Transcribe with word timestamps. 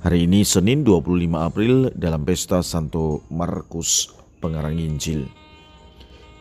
Hari 0.00 0.24
ini 0.24 0.48
Senin 0.48 0.80
25 0.80 1.28
April 1.36 1.92
dalam 1.92 2.24
pesta 2.24 2.64
Santo 2.64 3.20
Markus 3.28 4.08
pengarang 4.40 4.80
Injil. 4.80 5.28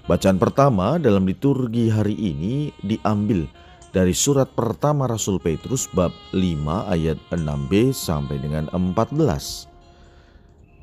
Bacaan 0.07 0.39
pertama 0.39 0.95
dalam 0.95 1.27
liturgi 1.27 1.91
hari 1.91 2.15
ini 2.15 2.71
diambil 2.79 3.51
dari 3.91 4.15
surat 4.15 4.47
pertama 4.55 5.11
Rasul 5.11 5.43
Petrus 5.43 5.91
bab 5.91 6.15
5 6.31 6.39
ayat 6.87 7.19
6b 7.35 7.91
sampai 7.91 8.39
dengan 8.39 8.71
14. 8.71 9.11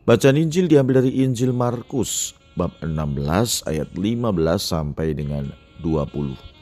Bacaan 0.05 0.37
Injil 0.37 0.69
diambil 0.69 1.01
dari 1.01 1.25
Injil 1.25 1.57
Markus 1.57 2.37
bab 2.61 2.77
16 2.85 3.73
ayat 3.73 3.89
15 3.97 4.37
sampai 4.61 5.17
dengan 5.17 5.49
20. 5.81 6.56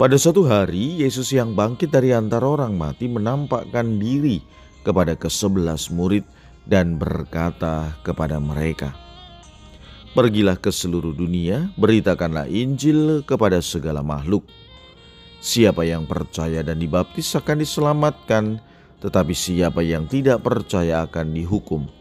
Pada 0.00 0.16
suatu 0.16 0.48
hari, 0.48 1.04
Yesus 1.04 1.28
yang 1.28 1.52
bangkit 1.52 1.92
dari 1.92 2.16
antara 2.16 2.48
orang 2.48 2.72
mati 2.72 3.04
menampakkan 3.04 4.00
diri 4.00 4.40
kepada 4.80 5.12
kesebelas 5.12 5.92
murid 5.92 6.24
dan 6.64 6.96
berkata 6.96 8.00
kepada 8.00 8.40
mereka, 8.40 8.96
Pergilah 10.16 10.56
ke 10.56 10.72
seluruh 10.72 11.12
dunia, 11.12 11.68
beritakanlah 11.76 12.48
Injil 12.48 13.20
kepada 13.28 13.60
segala 13.60 14.00
makhluk. 14.00 14.48
Siapa 15.44 15.84
yang 15.84 16.08
percaya 16.08 16.64
dan 16.64 16.80
dibaptis 16.80 17.36
akan 17.36 17.60
diselamatkan, 17.60 18.56
tetapi 19.04 19.36
siapa 19.36 19.84
yang 19.84 20.08
tidak 20.08 20.40
percaya 20.40 21.04
akan 21.04 21.36
dihukum. 21.36 21.92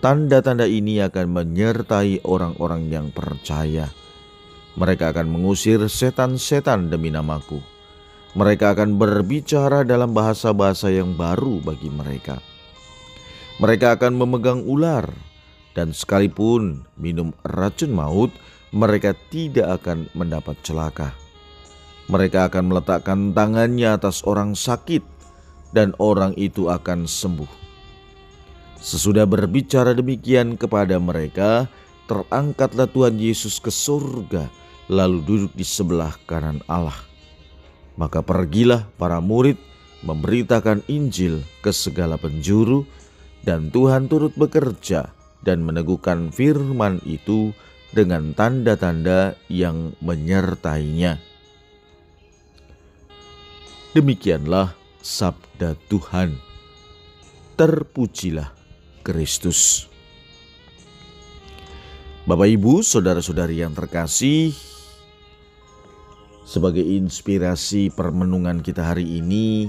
Tanda-tanda 0.00 0.64
ini 0.64 1.04
akan 1.04 1.28
menyertai 1.28 2.24
orang-orang 2.24 2.88
yang 2.88 3.12
percaya 3.12 3.92
mereka 4.74 5.14
akan 5.14 5.30
mengusir 5.30 5.78
setan-setan 5.86 6.90
demi 6.90 7.14
namaku. 7.14 7.62
Mereka 8.34 8.74
akan 8.74 8.98
berbicara 8.98 9.86
dalam 9.86 10.10
bahasa-bahasa 10.10 10.90
yang 10.90 11.14
baru 11.14 11.62
bagi 11.62 11.86
mereka. 11.86 12.42
Mereka 13.62 13.94
akan 13.94 14.18
memegang 14.18 14.66
ular, 14.66 15.06
dan 15.78 15.94
sekalipun 15.94 16.82
minum 16.98 17.30
racun 17.46 17.94
maut, 17.94 18.34
mereka 18.74 19.14
tidak 19.30 19.78
akan 19.78 20.10
mendapat 20.18 20.58
celaka. 20.66 21.14
Mereka 22.10 22.50
akan 22.50 22.74
meletakkan 22.74 23.30
tangannya 23.30 23.94
atas 23.94 24.26
orang 24.26 24.58
sakit, 24.58 25.06
dan 25.70 25.94
orang 26.02 26.34
itu 26.34 26.66
akan 26.66 27.06
sembuh. 27.06 27.62
Sesudah 28.82 29.30
berbicara 29.30 29.94
demikian 29.94 30.58
kepada 30.58 30.98
mereka, 30.98 31.70
terangkatlah 32.10 32.90
Tuhan 32.90 33.22
Yesus 33.22 33.62
ke 33.62 33.70
surga 33.70 34.63
lalu 34.88 35.24
duduk 35.24 35.52
di 35.56 35.64
sebelah 35.64 36.14
kanan 36.28 36.60
Allah. 36.68 36.96
Maka 37.94 38.20
pergilah 38.20 38.90
para 38.98 39.22
murid 39.22 39.56
memberitakan 40.02 40.84
Injil 40.90 41.46
ke 41.62 41.70
segala 41.70 42.18
penjuru 42.20 42.84
dan 43.46 43.70
Tuhan 43.72 44.10
turut 44.10 44.34
bekerja 44.34 45.14
dan 45.44 45.62
meneguhkan 45.62 46.32
firman 46.32 46.98
itu 47.06 47.52
dengan 47.94 48.34
tanda-tanda 48.34 49.38
yang 49.46 49.94
menyertainya. 50.02 51.22
Demikianlah 53.94 54.74
sabda 54.98 55.78
Tuhan. 55.86 56.34
Terpujilah 57.54 58.50
Kristus. 59.06 59.93
Bapak, 62.24 62.48
ibu, 62.48 62.80
saudara-saudari 62.80 63.60
yang 63.60 63.76
terkasih, 63.76 64.56
sebagai 66.48 66.80
inspirasi 66.80 67.92
permenungan 67.92 68.64
kita 68.64 68.80
hari 68.80 69.20
ini, 69.20 69.68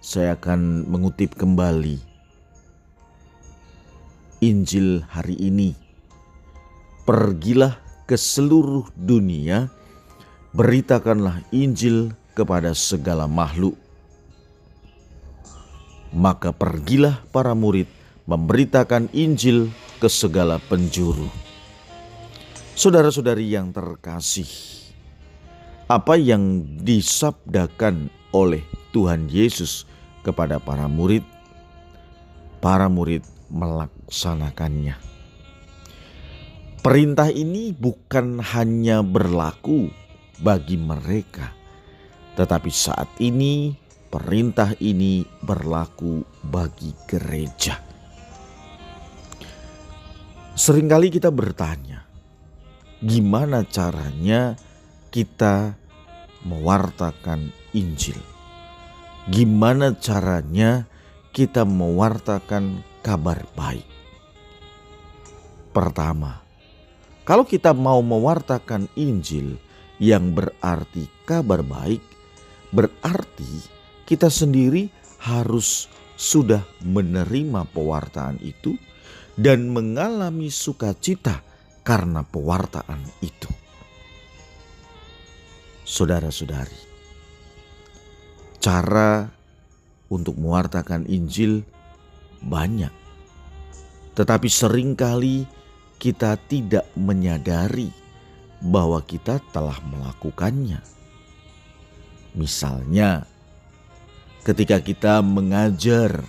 saya 0.00 0.32
akan 0.32 0.88
mengutip 0.88 1.36
kembali 1.36 2.00
Injil 4.40 5.04
hari 5.12 5.36
ini. 5.44 5.76
Pergilah 7.04 7.76
ke 8.08 8.16
seluruh 8.16 8.88
dunia, 8.96 9.68
beritakanlah 10.56 11.44
Injil 11.52 12.16
kepada 12.32 12.72
segala 12.72 13.28
makhluk. 13.28 13.76
Maka 16.16 16.56
pergilah 16.56 17.20
para 17.28 17.52
murid 17.52 17.92
memberitakan 18.24 19.12
Injil 19.12 19.68
ke 20.00 20.08
segala 20.08 20.56
penjuru. 20.64 21.49
Saudara-saudari 22.80 23.52
yang 23.52 23.76
terkasih, 23.76 24.48
apa 25.84 26.16
yang 26.16 26.64
disabdakan 26.80 28.08
oleh 28.32 28.64
Tuhan 28.96 29.28
Yesus 29.28 29.84
kepada 30.24 30.56
para 30.56 30.88
murid, 30.88 31.20
para 32.64 32.88
murid 32.88 33.20
melaksanakannya. 33.52 34.96
Perintah 36.80 37.28
ini 37.28 37.76
bukan 37.76 38.40
hanya 38.40 39.04
berlaku 39.04 39.92
bagi 40.40 40.80
mereka, 40.80 41.52
tetapi 42.40 42.72
saat 42.72 43.12
ini 43.20 43.76
perintah 44.08 44.72
ini 44.80 45.20
berlaku 45.44 46.24
bagi 46.48 46.96
gereja. 47.04 47.76
Seringkali 50.56 51.08
kita 51.12 51.28
bertanya, 51.28 51.89
gimana 53.00 53.64
caranya 53.64 54.60
kita 55.08 55.72
mewartakan 56.44 57.48
Injil. 57.72 58.20
Gimana 59.32 59.96
caranya 59.96 60.84
kita 61.32 61.64
mewartakan 61.64 62.84
kabar 63.00 63.48
baik? 63.56 63.88
Pertama, 65.72 66.44
kalau 67.24 67.48
kita 67.48 67.72
mau 67.72 68.04
mewartakan 68.04 68.90
Injil 69.00 69.56
yang 69.96 70.36
berarti 70.36 71.08
kabar 71.24 71.64
baik, 71.64 72.04
berarti 72.68 73.64
kita 74.04 74.28
sendiri 74.28 74.92
harus 75.24 75.88
sudah 76.20 76.60
menerima 76.84 77.64
pewartaan 77.72 78.36
itu 78.44 78.76
dan 79.40 79.72
mengalami 79.72 80.52
sukacita 80.52 81.49
karena 81.90 82.22
pewartaan 82.22 83.02
itu 83.18 83.50
saudara-saudari. 85.82 86.86
Cara 88.62 89.26
untuk 90.06 90.38
mewartakan 90.38 91.02
Injil 91.10 91.66
banyak. 92.46 92.94
Tetapi 94.14 94.46
sering 94.46 94.94
kali 94.94 95.42
kita 95.98 96.38
tidak 96.46 96.86
menyadari 96.94 97.90
bahwa 98.62 99.02
kita 99.02 99.42
telah 99.50 99.82
melakukannya. 99.82 100.78
Misalnya, 102.38 103.26
ketika 104.46 104.78
kita 104.78 105.26
mengajar, 105.26 106.22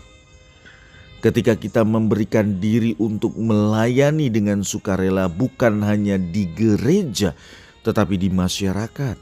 ketika 1.21 1.53
kita 1.53 1.85
memberikan 1.85 2.57
diri 2.57 2.97
untuk 2.97 3.37
melayani 3.37 4.27
dengan 4.33 4.65
sukarela, 4.65 5.29
bukan 5.29 5.85
hanya 5.85 6.17
di 6.17 6.49
gereja, 6.49 7.37
tetapi 7.85 8.17
di 8.17 8.33
masyarakat. 8.33 9.17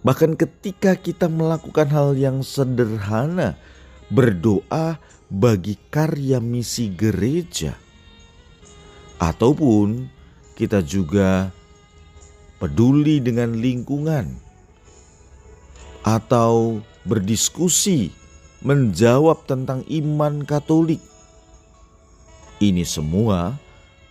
Bahkan 0.00 0.40
ketika 0.40 0.96
kita 0.96 1.28
melakukan 1.28 1.92
hal 1.92 2.16
yang 2.16 2.40
sederhana, 2.40 3.60
berdoa 4.08 4.96
bagi 5.28 5.76
karya 5.92 6.40
misi 6.40 6.88
gereja, 6.88 7.76
ataupun 9.20 10.08
kita 10.56 10.80
juga 10.80 11.52
peduli 12.56 13.20
dengan 13.20 13.52
lingkungan, 13.60 14.40
atau 16.00 16.80
berdiskusi 17.04 18.19
menjawab 18.60 19.48
tentang 19.48 19.80
iman 19.88 20.44
Katolik. 20.44 21.00
Ini 22.60 22.84
semua 22.84 23.56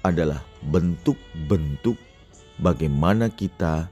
adalah 0.01 0.41
bentuk-bentuk 0.65 1.93
bagaimana 2.57 3.29
kita 3.29 3.85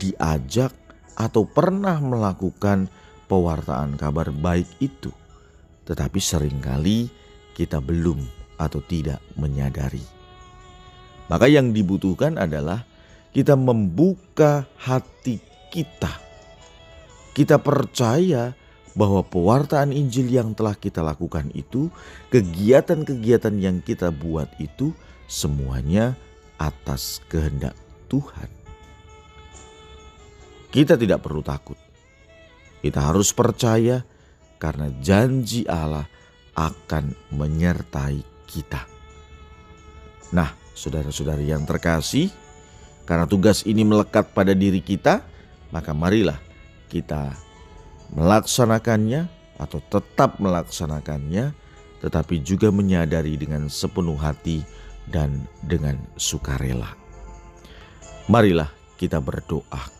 diajak 0.00 0.72
atau 1.20 1.44
pernah 1.44 2.00
melakukan 2.00 2.88
pewartaan 3.28 4.00
kabar 4.00 4.32
baik 4.32 4.68
itu. 4.80 5.12
Tetapi 5.84 6.16
sering 6.16 6.64
kali 6.64 7.12
kita 7.52 7.84
belum 7.84 8.24
atau 8.56 8.80
tidak 8.80 9.20
menyadari. 9.36 10.02
Maka 11.28 11.44
yang 11.44 11.76
dibutuhkan 11.76 12.40
adalah 12.40 12.88
kita 13.36 13.52
membuka 13.52 14.64
hati 14.80 15.36
kita. 15.68 16.10
Kita 17.36 17.60
percaya 17.60 18.56
bahwa 18.98 19.22
pewartaan 19.22 19.94
Injil 19.94 20.26
yang 20.26 20.58
telah 20.58 20.74
kita 20.74 21.06
lakukan 21.06 21.54
itu, 21.54 21.86
kegiatan-kegiatan 22.34 23.54
yang 23.62 23.78
kita 23.78 24.10
buat 24.10 24.50
itu 24.58 24.90
semuanya 25.30 26.18
atas 26.58 27.22
kehendak 27.30 27.78
Tuhan. 28.10 28.50
Kita 30.74 30.98
tidak 30.98 31.22
perlu 31.22 31.46
takut. 31.46 31.78
Kita 32.82 33.06
harus 33.06 33.30
percaya 33.30 34.02
karena 34.58 34.90
janji 34.98 35.62
Allah 35.70 36.10
akan 36.58 37.14
menyertai 37.38 38.18
kita. 38.50 38.82
Nah, 40.34 40.50
saudara-saudari 40.74 41.46
yang 41.46 41.62
terkasih, 41.62 42.34
karena 43.06 43.30
tugas 43.30 43.62
ini 43.62 43.86
melekat 43.86 44.34
pada 44.34 44.52
diri 44.52 44.82
kita, 44.82 45.22
maka 45.70 45.94
marilah 45.94 46.36
kita 46.90 47.47
melaksanakannya 48.14 49.28
atau 49.58 49.82
tetap 49.90 50.38
melaksanakannya, 50.38 51.52
tetapi 52.00 52.40
juga 52.40 52.70
menyadari 52.70 53.34
dengan 53.34 53.66
sepenuh 53.66 54.16
hati 54.16 54.62
dan 55.10 55.44
dengan 55.66 55.98
sukarela. 56.14 56.94
Marilah 58.28 58.70
kita 59.00 59.18
berdoa 59.18 59.98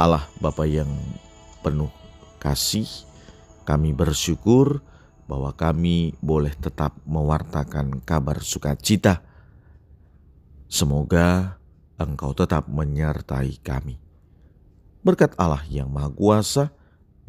Allah 0.00 0.24
Bapa 0.40 0.64
yang 0.64 0.88
penuh 1.60 1.92
kasih, 2.40 2.88
kami 3.68 3.92
bersyukur 3.92 4.80
bahwa 5.28 5.52
kami 5.52 6.16
boleh 6.24 6.56
tetap 6.56 6.96
mewartakan 7.04 8.00
kabar 8.02 8.40
sukacita. 8.40 9.20
Semoga 10.72 11.60
Engkau 12.00 12.32
tetap 12.32 12.64
menyertai 12.64 13.60
kami. 13.60 14.00
Berkat 15.04 15.36
Allah 15.36 15.60
yang 15.68 15.92
Maha 15.92 16.08
Kuasa, 16.08 16.72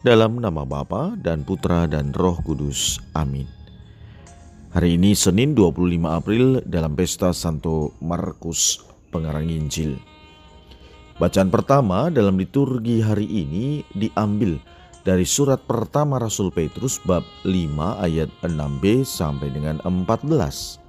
dalam 0.00 0.40
nama 0.40 0.64
Bapa 0.64 1.12
dan 1.20 1.44
Putra 1.44 1.84
dan 1.84 2.16
Roh 2.16 2.40
Kudus. 2.40 2.96
Amin. 3.12 3.44
Hari 4.72 4.96
ini 4.96 5.12
Senin 5.12 5.52
25 5.52 5.76
April 6.08 6.64
dalam 6.64 6.96
pesta 6.96 7.36
Santo 7.36 7.92
Markus 8.00 8.80
pengarang 9.12 9.50
Injil. 9.50 9.98
Bacaan 11.20 11.52
pertama 11.52 12.08
dalam 12.08 12.40
liturgi 12.40 13.04
hari 13.04 13.28
ini 13.28 13.84
diambil 13.92 14.56
dari 15.04 15.28
surat 15.28 15.60
pertama 15.68 16.16
Rasul 16.16 16.48
Petrus 16.48 16.96
bab 17.04 17.26
5 17.44 17.52
ayat 18.00 18.32
6b 18.40 19.04
sampai 19.04 19.52
dengan 19.52 19.84
14. 19.84 20.80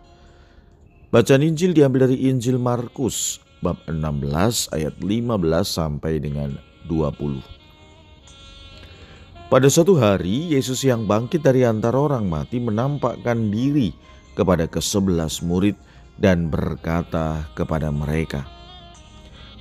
Bacaan 1.11 1.43
Injil 1.43 1.75
diambil 1.75 2.07
dari 2.07 2.31
Injil 2.31 2.55
Markus 2.55 3.43
bab 3.59 3.75
16 3.91 4.71
ayat 4.71 4.95
15 5.03 5.67
sampai 5.67 6.23
dengan 6.23 6.55
20. 6.87 7.60
Pada 9.51 9.67
suatu 9.67 9.99
hari, 9.99 10.55
Yesus 10.55 10.79
yang 10.87 11.03
bangkit 11.03 11.43
dari 11.43 11.67
antara 11.67 11.99
orang 11.99 12.23
mati 12.23 12.55
menampakkan 12.55 13.51
diri 13.51 13.91
kepada 14.31 14.63
kesebelas 14.63 15.43
murid 15.43 15.75
dan 16.15 16.47
berkata 16.47 17.51
kepada 17.51 17.91
mereka, 17.91 18.47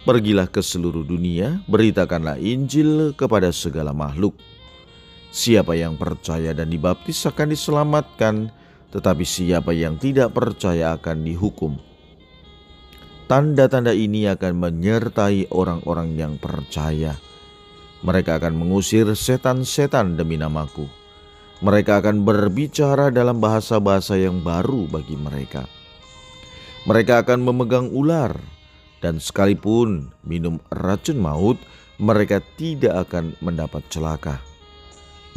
Pergilah 0.06 0.46
ke 0.46 0.62
seluruh 0.62 1.02
dunia, 1.02 1.58
beritakanlah 1.66 2.38
Injil 2.38 3.18
kepada 3.18 3.50
segala 3.50 3.90
makhluk. 3.90 4.38
Siapa 5.34 5.74
yang 5.74 5.98
percaya 5.98 6.54
dan 6.54 6.70
dibaptis 6.70 7.26
akan 7.26 7.50
diselamatkan, 7.50 8.54
tetapi 8.94 9.26
siapa 9.26 9.74
yang 9.74 9.98
tidak 9.98 10.30
percaya 10.30 10.94
akan 10.94 11.26
dihukum. 11.26 11.82
Tanda-tanda 13.26 13.90
ini 13.90 14.30
akan 14.30 14.54
menyertai 14.54 15.50
orang-orang 15.50 16.14
yang 16.14 16.38
percaya 16.38 17.18
mereka 18.00 18.40
akan 18.40 18.56
mengusir 18.56 19.04
setan-setan 19.12 20.16
demi 20.16 20.40
namaku. 20.40 20.88
Mereka 21.60 22.00
akan 22.00 22.24
berbicara 22.24 23.12
dalam 23.12 23.36
bahasa-bahasa 23.36 24.16
yang 24.16 24.40
baru 24.40 24.88
bagi 24.88 25.20
mereka. 25.20 25.68
Mereka 26.88 27.28
akan 27.28 27.44
memegang 27.44 27.92
ular, 27.92 28.32
dan 29.04 29.20
sekalipun 29.20 30.08
minum 30.24 30.56
racun 30.72 31.20
maut, 31.20 31.60
mereka 32.00 32.40
tidak 32.56 33.08
akan 33.08 33.36
mendapat 33.44 33.84
celaka. 33.92 34.40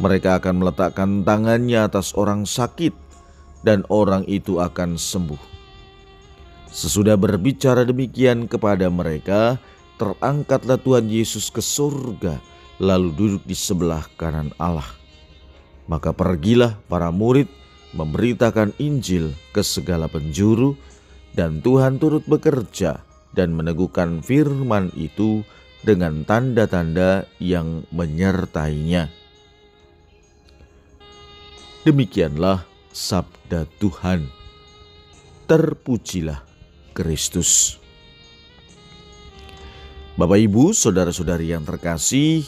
Mereka 0.00 0.40
akan 0.40 0.64
meletakkan 0.64 1.10
tangannya 1.28 1.84
atas 1.84 2.16
orang 2.16 2.48
sakit, 2.48 2.96
dan 3.60 3.84
orang 3.92 4.24
itu 4.24 4.64
akan 4.64 4.96
sembuh. 4.96 5.52
Sesudah 6.72 7.20
berbicara 7.20 7.84
demikian 7.84 8.48
kepada 8.48 8.88
mereka, 8.88 9.60
terangkatlah 10.00 10.80
Tuhan 10.80 11.12
Yesus 11.12 11.52
ke 11.52 11.60
surga 11.60 12.53
lalu 12.78 13.14
duduk 13.14 13.42
di 13.46 13.54
sebelah 13.54 14.06
kanan 14.18 14.50
Allah. 14.58 14.86
Maka 15.84 16.16
pergilah 16.16 16.80
para 16.88 17.12
murid 17.12 17.46
memberitakan 17.92 18.74
Injil 18.80 19.36
ke 19.52 19.60
segala 19.60 20.08
penjuru 20.10 20.74
dan 21.36 21.60
Tuhan 21.62 22.00
turut 22.00 22.24
bekerja 22.26 23.04
dan 23.34 23.52
meneguhkan 23.54 24.22
firman 24.22 24.90
itu 24.96 25.42
dengan 25.84 26.24
tanda-tanda 26.24 27.28
yang 27.36 27.84
menyertainya. 27.92 29.12
Demikianlah 31.84 32.64
sabda 32.88 33.68
Tuhan. 33.76 34.24
Terpujilah 35.44 36.40
Kristus. 36.96 37.83
Bapak, 40.14 40.38
ibu, 40.38 40.70
saudara-saudari 40.70 41.50
yang 41.50 41.66
terkasih, 41.66 42.46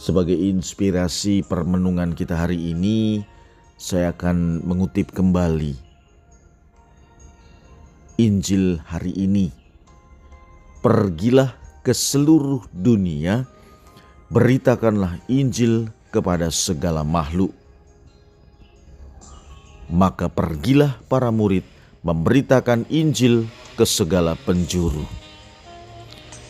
sebagai 0.00 0.32
inspirasi 0.32 1.44
permenungan 1.44 2.16
kita 2.16 2.32
hari 2.32 2.72
ini, 2.72 3.20
saya 3.76 4.16
akan 4.16 4.64
mengutip 4.64 5.12
kembali 5.12 5.76
Injil 8.16 8.80
hari 8.88 9.12
ini. 9.20 9.52
Pergilah 10.80 11.52
ke 11.84 11.92
seluruh 11.92 12.64
dunia, 12.72 13.44
beritakanlah 14.32 15.20
Injil 15.28 15.92
kepada 16.08 16.48
segala 16.48 17.04
makhluk. 17.04 17.52
Maka 19.92 20.32
pergilah 20.32 20.96
para 21.12 21.28
murid 21.28 21.68
memberitakan 22.00 22.88
Injil 22.88 23.44
ke 23.76 23.84
segala 23.84 24.40
penjuru. 24.40 25.25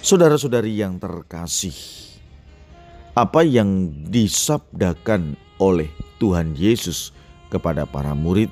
Saudara-saudari 0.06 0.78
yang 0.78 1.02
terkasih, 1.02 1.74
apa 3.18 3.42
yang 3.42 3.90
disabdakan 4.06 5.34
oleh 5.58 5.90
Tuhan 6.22 6.54
Yesus 6.54 7.10
kepada 7.50 7.90
para 7.90 8.14
murid, 8.14 8.46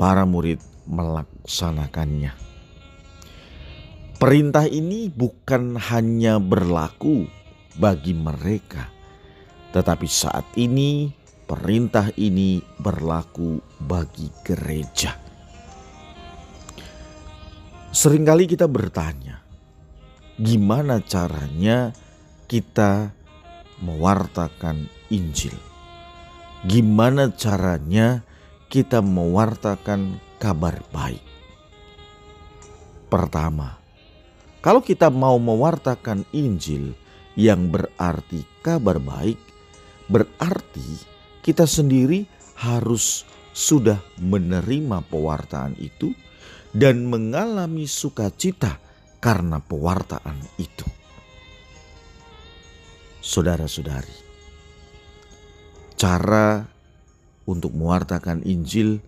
para 0.00 0.24
murid 0.24 0.56
melaksanakannya. 0.88 2.32
Perintah 4.16 4.64
ini 4.64 5.12
bukan 5.12 5.76
hanya 5.76 6.40
berlaku 6.40 7.28
bagi 7.76 8.16
mereka, 8.16 8.88
tetapi 9.76 10.08
saat 10.08 10.48
ini 10.56 11.12
perintah 11.44 12.08
ini 12.16 12.64
berlaku 12.80 13.60
bagi 13.84 14.32
gereja. 14.40 15.12
Seringkali 17.92 18.48
kita 18.48 18.64
bertanya, 18.64 19.45
gimana 20.36 21.00
caranya 21.00 21.96
kita 22.44 23.08
mewartakan 23.80 24.84
Injil. 25.08 25.56
Gimana 26.68 27.32
caranya 27.32 28.20
kita 28.68 29.00
mewartakan 29.00 30.20
kabar 30.36 30.84
baik? 30.92 31.24
Pertama, 33.08 33.80
kalau 34.60 34.84
kita 34.84 35.08
mau 35.08 35.40
mewartakan 35.40 36.28
Injil 36.36 36.92
yang 37.38 37.72
berarti 37.72 38.44
kabar 38.60 39.00
baik, 39.00 39.40
berarti 40.10 41.00
kita 41.40 41.64
sendiri 41.64 42.28
harus 42.60 43.24
sudah 43.56 43.96
menerima 44.20 45.00
pewartaan 45.08 45.80
itu 45.80 46.12
dan 46.76 47.08
mengalami 47.08 47.88
sukacita 47.88 48.85
karena 49.26 49.58
pewartaan 49.58 50.38
itu. 50.54 50.86
Saudara-saudari, 53.18 54.14
cara 55.98 56.62
untuk 57.42 57.74
mewartakan 57.74 58.46
Injil 58.46 59.02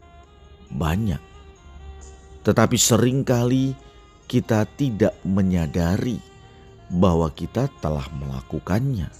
banyak, 0.75 1.23
tetapi 2.43 2.75
sering 2.75 3.23
kali 3.23 3.79
kita 4.27 4.67
tidak 4.75 5.15
menyadari 5.23 6.19
bahwa 6.91 7.31
kita 7.31 7.71
telah 7.79 8.11
melakukannya. 8.11 9.15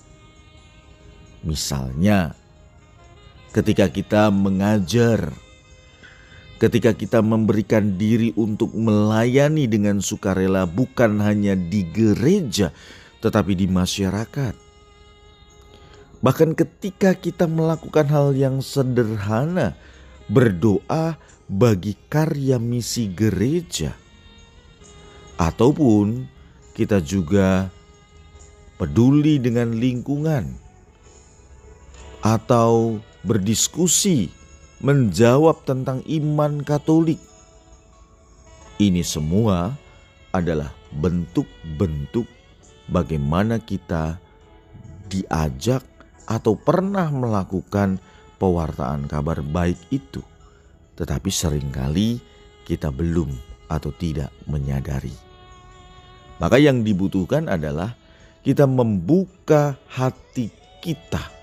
Misalnya, 1.47 2.35
ketika 3.55 3.87
kita 3.87 4.35
mengajar, 4.35 5.31
ketika 6.59 6.91
kita 6.91 7.23
memberikan 7.23 7.95
diri 7.95 8.35
untuk 8.35 8.75
melayani 8.75 9.71
dengan 9.71 10.03
sukarela, 10.03 10.67
bukan 10.67 11.23
hanya 11.23 11.55
di 11.55 11.87
gereja, 11.87 12.75
tetapi 13.23 13.55
di 13.55 13.71
masyarakat. 13.71 14.55
Bahkan 16.19 16.59
ketika 16.59 17.15
kita 17.15 17.47
melakukan 17.47 18.11
hal 18.11 18.35
yang 18.35 18.59
sederhana, 18.59 19.79
berdoa 20.27 21.15
bagi 21.47 21.95
karya 22.11 22.59
misi 22.59 23.07
gereja, 23.07 23.95
ataupun 25.39 26.27
kita 26.75 26.99
juga 26.99 27.71
peduli 28.83 29.39
dengan 29.39 29.75
lingkungan 29.79 30.59
atau 32.23 32.99
berdiskusi 33.23 34.38
menjawab 34.83 35.67
tentang 35.67 36.03
iman 36.07 36.63
Katolik. 36.63 37.19
Ini 38.79 39.03
semua 39.03 39.75
adalah 40.31 40.71
bentuk-bentuk 40.95 42.27
bagaimana 42.87 43.59
kita 43.59 44.23
diajak 45.11 45.83
atau 46.29 46.55
pernah 46.55 47.11
melakukan 47.11 47.99
pewartaan 48.39 49.11
kabar 49.11 49.43
baik 49.43 49.81
itu, 49.91 50.23
tetapi 50.95 51.31
sering 51.33 51.75
kali 51.75 52.23
kita 52.63 52.95
belum 52.95 53.35
atau 53.67 53.91
tidak 53.91 54.31
menyadari. 54.47 55.15
Maka, 56.39 56.55
yang 56.63 56.87
dibutuhkan 56.87 57.51
adalah 57.51 57.99
kita 58.47 58.63
membuka 58.71 59.75
hati 59.91 60.55
kita 60.79 61.39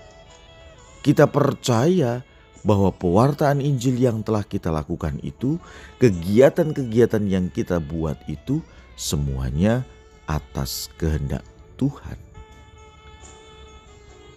kita 1.06 1.30
percaya 1.30 2.18
bahwa 2.66 2.90
pewartaan 2.90 3.62
Injil 3.62 3.94
yang 4.02 4.26
telah 4.26 4.42
kita 4.42 4.74
lakukan 4.74 5.22
itu, 5.22 5.62
kegiatan-kegiatan 6.02 7.22
yang 7.30 7.46
kita 7.46 7.78
buat 7.78 8.18
itu, 8.26 8.58
semuanya 8.98 9.86
atas 10.26 10.90
kehendak 10.98 11.46
Tuhan. 11.78 12.18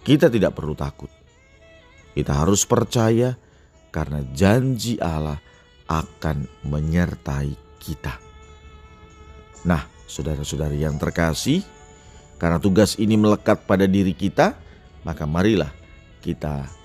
Kita 0.06 0.30
tidak 0.30 0.54
perlu 0.54 0.78
takut. 0.78 1.10
Kita 2.14 2.38
harus 2.38 2.62
percaya 2.62 3.34
karena 3.90 4.22
janji 4.30 4.94
Allah 5.02 5.42
akan 5.90 6.46
menyertai 6.70 7.82
kita. 7.82 8.14
Nah, 9.66 9.82
saudara-saudari 10.06 10.78
yang 10.78 10.96
terkasih, 10.96 11.66
karena 12.38 12.62
tugas 12.62 12.94
ini 12.96 13.18
melekat 13.18 13.66
pada 13.66 13.84
diri 13.84 14.14
kita, 14.14 14.54
maka 15.02 15.26
marilah 15.26 15.74
kita 16.22 16.79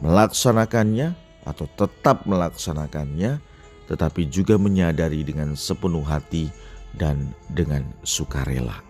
melaksanakannya 0.00 1.14
atau 1.44 1.68
tetap 1.76 2.24
melaksanakannya, 2.24 3.38
tetapi 3.86 4.26
juga 4.32 4.56
menyadari 4.56 5.20
dengan 5.22 5.52
sepenuh 5.54 6.02
hati 6.02 6.48
dan 6.96 7.34
dengan 7.52 7.84
sukarela. 8.02 8.80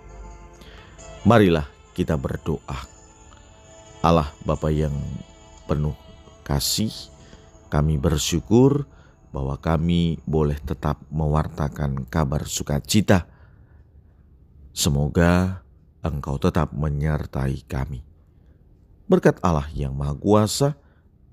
Marilah 1.24 1.66
kita 1.96 2.14
berdoa. 2.20 2.80
Allah 4.04 4.28
Bapa 4.44 4.68
yang 4.68 4.92
penuh 5.64 5.96
kasih, 6.44 6.92
kami 7.72 7.96
bersyukur 7.96 8.84
bahwa 9.32 9.56
kami 9.58 10.20
boleh 10.28 10.60
tetap 10.60 11.00
mewartakan 11.08 12.06
kabar 12.06 12.46
sukacita. 12.46 13.26
Semoga 14.70 15.64
Engkau 16.04 16.36
tetap 16.36 16.76
menyertai 16.76 17.64
kami. 17.64 18.04
Berkat 19.08 19.40
Allah 19.40 19.64
yang 19.72 19.96
Maha 19.96 20.12
Kuasa, 20.12 20.76